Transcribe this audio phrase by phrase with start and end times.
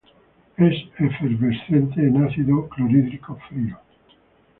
[0.57, 3.77] Es efervescente en ácido clorhídrico frío.